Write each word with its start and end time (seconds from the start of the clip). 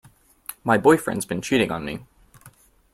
My 0.63 0.79
boyfriend's 0.79 1.25
been 1.27 1.43
cheating 1.43 1.69
on 1.71 1.85
me. 1.85 2.07